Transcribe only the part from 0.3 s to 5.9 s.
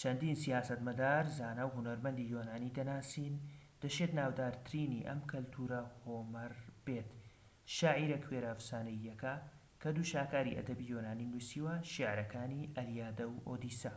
سیاسەتمەدار زانا و هونەرمەندی یۆنانی دەناسین دەشێت ناودارترینی ئەم کەلتورە